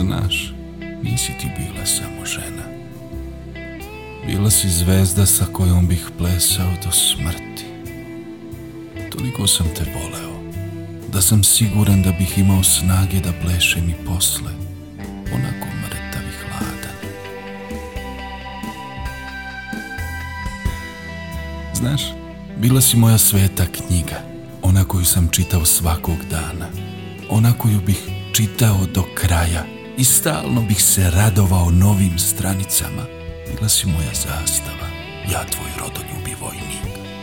Znaš, 0.00 0.52
nisi 1.02 1.32
ti 1.40 1.46
bila 1.58 1.86
samo 1.86 2.26
žena. 2.26 2.64
Bila 4.26 4.50
si 4.50 4.68
zvezda 4.68 5.26
sa 5.26 5.44
kojom 5.52 5.88
bih 5.88 6.06
plesao 6.18 6.72
do 6.84 6.92
smrti. 6.92 7.64
Toliko 9.10 9.46
sam 9.46 9.66
te 9.76 9.84
voleo, 9.94 10.40
da 11.12 11.20
sam 11.22 11.44
siguran 11.44 12.02
da 12.02 12.12
bih 12.12 12.38
imao 12.38 12.62
snage 12.62 13.20
da 13.20 13.32
plešem 13.42 13.90
i 13.90 13.94
posle, 14.06 14.50
onako 15.34 15.66
mrtav 15.82 16.22
i 16.22 16.36
hladan. 16.42 16.96
Znaš, 21.74 22.02
bila 22.56 22.80
si 22.80 22.96
moja 22.96 23.18
sveta 23.18 23.66
knjiga, 23.66 24.22
ona 24.62 24.84
koju 24.84 25.04
sam 25.04 25.28
čitao 25.28 25.64
svakog 25.64 26.18
dana, 26.30 26.66
ona 27.30 27.52
koju 27.52 27.80
bih 27.80 28.00
čitao 28.32 28.86
do 28.94 29.04
kraja 29.14 29.79
i 30.00 30.04
stalno 30.04 30.62
bih 30.62 30.82
se 30.82 31.10
radovao 31.10 31.70
novim 31.70 32.18
stranicama. 32.18 33.02
Bila 33.46 33.68
si 33.68 33.86
moja 33.86 34.12
zastava, 34.14 34.86
ja 35.32 35.44
tvoj 35.44 35.70
rodoljubi 35.78 36.36
vojnik, 36.40 36.82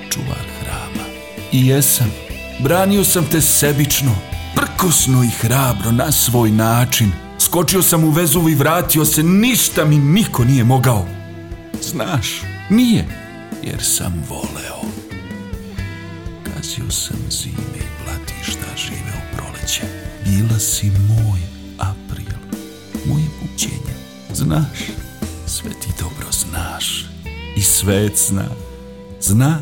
čuvar 0.09 0.45
hrama. 0.59 1.05
I 1.51 1.67
jesam, 1.67 2.11
branio 2.59 3.03
sam 3.03 3.25
te 3.31 3.41
sebično, 3.41 4.15
prkosno 4.55 5.23
i 5.23 5.27
hrabro 5.27 5.91
na 5.91 6.11
svoj 6.11 6.51
način. 6.51 7.11
Skočio 7.39 7.81
sam 7.81 8.03
u 8.03 8.09
vezu 8.09 8.49
i 8.49 8.55
vratio 8.55 9.05
se, 9.05 9.23
ništa 9.23 9.85
mi 9.85 9.97
niko 9.97 10.43
nije 10.43 10.63
mogao. 10.63 11.05
Znaš, 11.81 12.41
nije, 12.69 13.07
jer 13.63 13.83
sam 13.83 14.23
voleo. 14.29 14.81
Gazio 16.45 16.91
sam 16.91 17.17
zime 17.29 17.77
i 17.77 18.03
platišta, 18.03 18.67
živeo 18.77 19.21
proleće. 19.35 19.83
Bila 20.25 20.59
si 20.59 20.85
moj 20.85 21.56
buđenje. 23.57 23.93
Znaš, 24.33 24.79
sve 25.45 25.69
ti 25.69 25.87
dobro 25.99 26.27
znaš. 26.31 27.05
I 27.55 27.61
svet 27.61 28.17
zna. 28.27 28.45
Zna 29.21 29.61